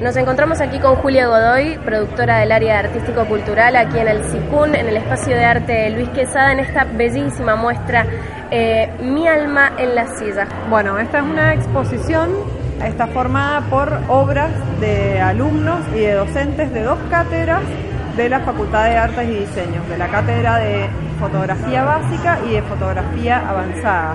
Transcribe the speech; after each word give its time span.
Nos 0.00 0.14
encontramos 0.14 0.60
aquí 0.60 0.78
con 0.78 0.96
Julia 0.96 1.26
Godoy, 1.26 1.78
productora 1.78 2.40
del 2.40 2.52
área 2.52 2.80
artístico-cultural 2.80 3.76
aquí 3.76 3.98
en 3.98 4.08
el 4.08 4.24
SICUN, 4.24 4.74
en 4.74 4.88
el 4.88 4.98
espacio 4.98 5.34
de 5.34 5.42
arte 5.42 5.90
Luis 5.90 6.10
Quesada, 6.10 6.52
en 6.52 6.60
esta 6.60 6.84
bellísima 6.84 7.56
muestra 7.56 8.04
eh, 8.50 8.90
Mi 9.00 9.26
alma 9.26 9.72
en 9.78 9.94
la 9.94 10.06
silla. 10.18 10.46
Bueno, 10.68 10.98
esta 10.98 11.18
es 11.18 11.24
una 11.24 11.54
exposición, 11.54 12.30
está 12.84 13.06
formada 13.06 13.62
por 13.70 13.90
obras 14.08 14.50
de 14.80 15.18
alumnos 15.18 15.80
y 15.94 16.00
de 16.00 16.12
docentes 16.12 16.70
de 16.74 16.82
dos 16.82 16.98
cátedras 17.08 17.62
de 18.18 18.28
la 18.28 18.40
Facultad 18.40 18.84
de 18.90 18.96
Artes 18.98 19.28
y 19.30 19.34
Diseños, 19.34 19.88
de 19.88 19.96
la 19.96 20.08
cátedra 20.08 20.58
de 20.58 20.88
fotografía 21.18 21.84
básica 21.84 22.38
y 22.46 22.52
de 22.52 22.62
fotografía 22.62 23.48
avanzada, 23.48 24.14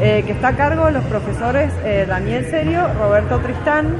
eh, 0.00 0.22
que 0.24 0.32
está 0.32 0.48
a 0.48 0.56
cargo 0.56 0.86
de 0.86 0.92
los 0.92 1.04
profesores 1.04 1.70
eh, 1.84 2.06
Daniel 2.08 2.46
Serio, 2.50 2.88
Roberto 2.98 3.38
Tristán, 3.40 3.94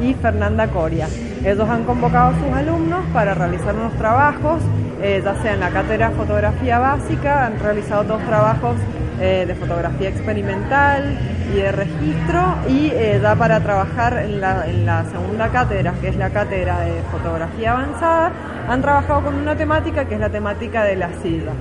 y 0.00 0.14
Fernanda 0.14 0.68
Coria. 0.68 1.08
Ellos 1.44 1.68
han 1.68 1.84
convocado 1.84 2.34
a 2.34 2.38
sus 2.38 2.52
alumnos 2.56 3.04
para 3.12 3.34
realizar 3.34 3.74
unos 3.74 3.92
trabajos, 3.94 4.62
eh, 5.02 5.20
ya 5.24 5.34
sea 5.42 5.54
en 5.54 5.60
la 5.60 5.70
cátedra 5.70 6.10
de 6.10 6.16
fotografía 6.16 6.78
básica, 6.78 7.46
han 7.46 7.58
realizado 7.58 8.04
dos 8.04 8.22
trabajos 8.22 8.76
eh, 9.20 9.44
de 9.46 9.54
fotografía 9.54 10.08
experimental 10.08 11.18
y 11.52 11.56
de 11.56 11.72
registro 11.72 12.54
y 12.68 12.90
eh, 12.92 13.18
da 13.20 13.34
para 13.34 13.60
trabajar 13.60 14.18
en 14.18 14.40
la, 14.40 14.66
en 14.66 14.86
la 14.86 15.04
segunda 15.04 15.48
cátedra, 15.48 15.94
que 16.00 16.08
es 16.08 16.16
la 16.16 16.30
cátedra 16.30 16.80
de 16.80 17.02
fotografía 17.10 17.72
avanzada, 17.72 18.32
han 18.68 18.80
trabajado 18.80 19.24
con 19.24 19.34
una 19.34 19.54
temática 19.56 20.04
que 20.06 20.14
es 20.14 20.20
la 20.20 20.30
temática 20.30 20.84
de 20.84 20.96
la 20.96 21.10
silla. 21.22 21.52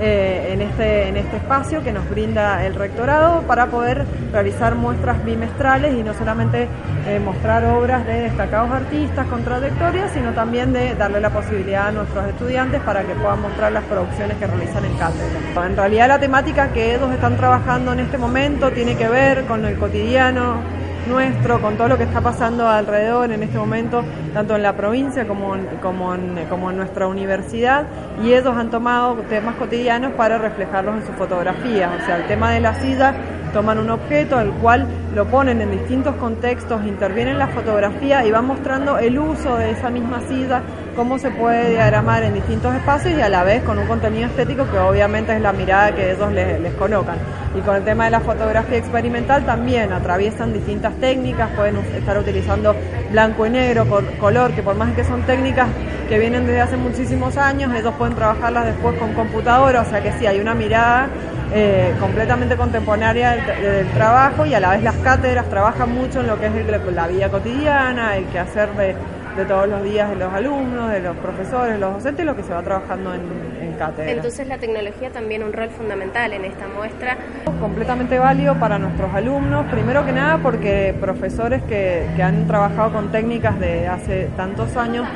Eh, 0.00 0.52
en, 0.52 0.62
este, 0.62 1.08
en 1.08 1.16
este 1.16 1.38
espacio 1.38 1.82
que 1.82 1.90
nos 1.90 2.08
brinda 2.08 2.64
el 2.64 2.76
rectorado 2.76 3.42
para 3.42 3.66
poder 3.66 4.06
realizar 4.32 4.76
muestras 4.76 5.24
bimestrales 5.24 5.92
y 5.92 6.04
no 6.04 6.14
solamente 6.14 6.68
eh, 7.08 7.18
mostrar 7.18 7.64
obras 7.64 8.06
de 8.06 8.20
destacados 8.20 8.70
artistas 8.70 9.26
con 9.26 9.42
trayectoria, 9.42 10.08
sino 10.10 10.32
también 10.34 10.72
de 10.72 10.94
darle 10.94 11.20
la 11.20 11.30
posibilidad 11.30 11.88
a 11.88 11.90
nuestros 11.90 12.28
estudiantes 12.28 12.80
para 12.82 13.02
que 13.02 13.14
puedan 13.14 13.42
mostrar 13.42 13.72
las 13.72 13.82
producciones 13.84 14.36
que 14.36 14.46
realizan 14.46 14.84
en 14.84 14.96
cátedra. 14.96 15.66
En 15.66 15.76
realidad 15.76 16.06
la 16.06 16.20
temática 16.20 16.68
que 16.72 16.94
ellos 16.94 17.12
están 17.12 17.36
trabajando 17.36 17.92
en 17.92 17.98
este 17.98 18.18
momento 18.18 18.70
tiene 18.70 18.96
que 18.96 19.08
ver 19.08 19.46
con 19.46 19.64
el 19.64 19.76
cotidiano, 19.78 20.77
nuestro, 21.08 21.60
con 21.60 21.76
todo 21.76 21.88
lo 21.88 21.96
que 21.96 22.04
está 22.04 22.20
pasando 22.20 22.68
alrededor 22.68 23.32
en 23.32 23.42
este 23.42 23.58
momento, 23.58 24.04
tanto 24.34 24.56
en 24.56 24.62
la 24.62 24.76
provincia 24.76 25.26
como 25.26 25.54
en, 25.56 25.66
como 25.80 26.14
en, 26.14 26.76
nuestra 26.76 27.06
universidad, 27.06 27.86
y 28.22 28.32
ellos 28.32 28.56
han 28.56 28.70
tomado 28.70 29.14
temas 29.28 29.56
cotidianos 29.56 30.12
para 30.12 30.38
reflejarlos 30.38 30.96
en 30.96 31.06
sus 31.06 31.16
fotografías. 31.16 31.90
O 32.00 32.06
sea, 32.06 32.16
el 32.16 32.26
tema 32.26 32.52
de 32.52 32.60
la 32.60 32.74
silla, 32.80 33.14
toman 33.52 33.78
un 33.78 33.90
objeto 33.90 34.36
al 34.36 34.50
cual 34.52 34.86
lo 35.14 35.26
ponen 35.26 35.60
en 35.60 35.70
distintos 35.70 36.14
contextos, 36.16 36.84
intervienen 36.86 37.38
la 37.38 37.48
fotografía 37.48 38.24
y 38.26 38.30
van 38.30 38.46
mostrando 38.46 38.98
el 38.98 39.18
uso 39.18 39.56
de 39.56 39.70
esa 39.70 39.90
misma 39.90 40.20
silla, 40.28 40.62
cómo 40.94 41.18
se 41.18 41.30
puede 41.30 41.70
diagramar 41.70 42.24
en 42.24 42.34
distintos 42.34 42.74
espacios 42.74 43.18
y 43.18 43.20
a 43.20 43.28
la 43.28 43.44
vez 43.44 43.62
con 43.62 43.78
un 43.78 43.86
contenido 43.86 44.26
estético 44.26 44.68
que 44.70 44.78
obviamente 44.78 45.34
es 45.34 45.40
la 45.40 45.52
mirada 45.52 45.94
que 45.94 46.12
ellos 46.12 46.32
les, 46.32 46.72
colocan. 46.74 47.16
Y 47.56 47.60
con 47.60 47.76
el 47.76 47.84
tema 47.84 48.04
de 48.04 48.10
la 48.10 48.20
fotografía 48.20 48.78
experimental 48.78 49.44
también 49.44 49.92
atraviesan 49.92 50.52
distintas 50.52 50.94
técnicas, 50.94 51.48
pueden 51.56 51.76
estar 51.96 52.18
utilizando 52.18 52.74
blanco 53.10 53.46
y 53.46 53.50
negro, 53.50 53.86
color, 54.20 54.52
que 54.52 54.62
por 54.62 54.76
más 54.76 54.92
que 54.94 55.04
son 55.04 55.22
técnicas 55.22 55.68
que 56.08 56.18
vienen 56.18 56.46
desde 56.46 56.60
hace 56.60 56.76
muchísimos 56.76 57.36
años, 57.36 57.72
ellos 57.74 57.94
pueden 57.98 58.14
trabajarlas 58.14 58.64
después 58.64 58.98
con 58.98 59.12
computadora, 59.12 59.82
o 59.82 59.84
sea 59.84 60.02
que 60.02 60.12
sí, 60.12 60.26
hay 60.26 60.40
una 60.40 60.54
mirada 60.54 61.08
eh, 61.52 61.94
completamente 62.00 62.56
contemporánea 62.56 63.32
del, 63.32 63.62
del, 63.62 63.86
trabajo 63.88 64.46
y 64.46 64.54
a 64.54 64.60
la 64.60 64.70
vez 64.70 64.82
las 64.82 64.96
cátedras 64.96 65.48
trabajan 65.48 65.94
mucho 65.94 66.20
en 66.20 66.26
lo 66.26 66.38
que 66.38 66.46
es 66.46 66.54
el, 66.54 66.94
la 66.94 67.06
vida 67.08 67.30
cotidiana, 67.30 68.16
el 68.16 68.24
quehacer 68.26 68.70
de, 68.74 68.94
de 69.36 69.44
todos 69.44 69.68
los 69.68 69.82
días 69.82 70.08
de 70.08 70.16
los 70.16 70.32
alumnos, 70.32 70.90
de 70.90 71.00
los 71.00 71.16
profesores, 71.18 71.78
los 71.78 71.94
docentes, 71.94 72.24
lo 72.24 72.34
que 72.34 72.42
se 72.42 72.52
va 72.52 72.62
trabajando 72.62 73.14
en, 73.14 73.22
en 73.60 73.74
cátedra. 73.74 74.10
Entonces 74.10 74.46
la 74.46 74.58
tecnología 74.58 75.10
también 75.10 75.42
un 75.42 75.52
rol 75.52 75.68
fundamental 75.70 76.32
en 76.32 76.44
esta 76.44 76.66
muestra. 76.68 77.16
Completamente 77.60 78.18
válido 78.18 78.54
para 78.58 78.78
nuestros 78.78 79.12
alumnos, 79.14 79.66
primero 79.70 80.04
que 80.04 80.12
nada 80.12 80.38
porque 80.38 80.94
profesores 80.98 81.62
que, 81.64 82.06
que 82.16 82.22
han 82.22 82.46
trabajado 82.46 82.92
con 82.92 83.12
técnicas 83.12 83.58
de 83.60 83.88
hace 83.88 84.30
tantos 84.36 84.76
años 84.76 85.06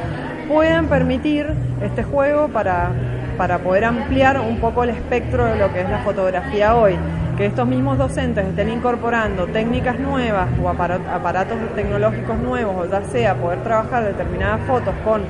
pueden 0.53 0.87
permitir 0.87 1.47
este 1.83 2.03
juego 2.03 2.49
para, 2.49 2.91
para 3.39 3.59
poder 3.59 3.87
ampliar 3.87 4.39
un 4.39 4.59
poco 4.59 4.85
el 4.85 4.91
espectro 4.91 5.47
de 5.47 5.57
lo 5.57 5.73
que 5.73 5.81
es 5.81 5.89
la 5.89 6.01
fotografía 6.01 6.77
hoy. 6.77 6.95
Que 7.39 7.47
estos 7.47 7.67
mismos 7.67 7.97
docentes 7.97 8.47
estén 8.47 8.69
incorporando 8.69 9.47
técnicas 9.47 9.99
nuevas 9.99 10.49
o 10.63 10.69
aparatos 10.69 11.57
tecnológicos 11.75 12.37
nuevos, 12.39 12.77
o 12.77 12.91
ya 12.91 13.03
sea 13.05 13.35
poder 13.35 13.63
trabajar 13.63 14.05
determinadas 14.05 14.61
fotos 14.67 14.95
con 15.03 15.23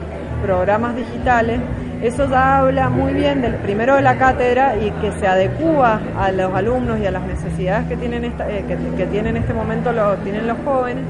programas 0.43 0.97
digitales, 0.97 1.61
eso 2.03 2.29
ya 2.29 2.59
habla 2.59 2.89
muy 2.89 3.13
bien 3.13 3.41
del 3.41 3.55
primero 3.55 3.95
de 3.95 4.03
la 4.03 4.19
cátedra 4.19 4.75
y 4.77 4.91
que 5.01 5.13
se 5.13 5.29
adecúa 5.29 6.01
a 6.19 6.33
los 6.33 6.53
alumnos 6.53 6.99
y 6.99 7.07
a 7.07 7.13
las 7.13 7.23
necesidades 7.23 7.87
que 7.87 7.97
tienen, 7.97 8.25
esta, 8.25 8.51
eh, 8.51 8.65
que, 8.67 8.77
que 8.97 9.07
tienen 9.07 9.37
en 9.37 9.43
este 9.43 9.55
momento 9.55 9.93
lo, 9.93 10.17
tienen 10.17 10.49
los 10.49 10.59
jóvenes 10.65 11.05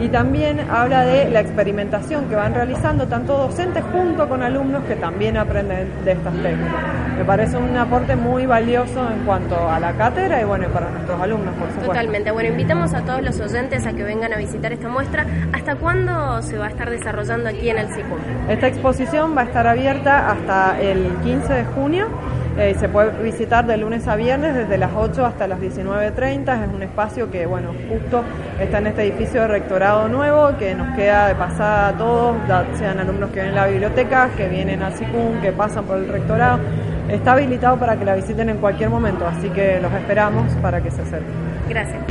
y 0.00 0.08
también 0.08 0.60
habla 0.70 1.04
de 1.04 1.30
la 1.30 1.40
experimentación 1.40 2.28
que 2.28 2.36
van 2.36 2.54
realizando 2.54 3.06
tanto 3.06 3.36
docentes 3.36 3.82
junto 3.92 4.28
con 4.28 4.42
alumnos 4.42 4.84
que 4.84 4.96
también 4.96 5.36
aprenden 5.36 5.88
de 6.04 6.12
estas 6.12 6.34
técnicas. 6.34 6.74
Me 7.16 7.24
parece 7.24 7.56
un 7.56 7.76
aporte 7.76 8.16
muy 8.16 8.44
valioso 8.44 9.08
en 9.08 9.24
cuanto 9.24 9.68
a 9.68 9.78
la 9.78 9.92
cátedra 9.92 10.40
y 10.40 10.44
bueno, 10.44 10.68
para 10.68 10.90
nuestros 10.90 11.20
alumnos, 11.20 11.54
por 11.54 11.68
supuesto. 11.68 11.92
Totalmente. 11.92 12.30
Bueno, 12.32 12.48
invitamos 12.50 12.92
a 12.92 13.02
todos 13.02 13.22
los 13.22 13.38
oyentes 13.40 13.86
a 13.86 13.92
que 13.92 14.02
vengan 14.02 14.32
a 14.32 14.36
visitar 14.36 14.72
esta 14.72 14.88
muestra. 14.88 15.24
¿Hasta 15.52 15.76
cuándo 15.76 16.42
se 16.42 16.58
va 16.58 16.66
a 16.66 16.70
estar 16.70 16.90
desarrollando 16.90 17.48
aquí 17.48 17.70
en 17.70 17.78
el 17.78 17.86
CICUM? 17.88 18.18
Esta 18.48 18.66
exposición 18.66 19.36
va 19.36 19.42
a 19.42 19.44
estar 19.44 19.66
abierta 19.66 20.30
hasta 20.30 20.80
el 20.80 21.08
15 21.22 21.52
de 21.52 21.64
junio. 21.66 22.08
Eh, 22.56 22.76
se 22.78 22.88
puede 22.88 23.10
visitar 23.20 23.66
de 23.66 23.76
lunes 23.76 24.06
a 24.06 24.14
viernes 24.14 24.54
desde 24.54 24.78
las 24.78 24.92
8 24.94 25.26
hasta 25.26 25.48
las 25.48 25.60
19.30. 25.60 26.64
Es 26.64 26.72
un 26.72 26.82
espacio 26.82 27.28
que, 27.30 27.46
bueno, 27.46 27.70
justo 27.88 28.22
está 28.60 28.78
en 28.78 28.86
este 28.86 29.02
edificio 29.02 29.40
de 29.40 29.48
rectorado 29.48 30.08
nuevo 30.08 30.56
que 30.56 30.74
nos 30.74 30.94
queda 30.94 31.28
de 31.28 31.34
pasada 31.34 31.88
a 31.88 31.92
todos, 31.94 32.36
sean 32.78 33.00
alumnos 33.00 33.30
que 33.30 33.40
vienen 33.40 33.58
a 33.58 33.62
la 33.62 33.66
biblioteca, 33.66 34.30
que 34.36 34.48
vienen 34.48 34.82
al 34.82 34.94
SICUM, 34.94 35.40
que 35.40 35.50
pasan 35.50 35.84
por 35.84 35.96
el 35.96 36.08
rectorado. 36.08 36.60
Está 37.08 37.32
habilitado 37.32 37.76
para 37.76 37.96
que 37.96 38.04
la 38.04 38.14
visiten 38.14 38.48
en 38.48 38.58
cualquier 38.58 38.88
momento, 38.88 39.26
así 39.26 39.48
que 39.50 39.80
los 39.80 39.92
esperamos 39.92 40.50
para 40.62 40.80
que 40.80 40.92
se 40.92 41.02
acerquen. 41.02 41.34
Gracias. 41.68 41.98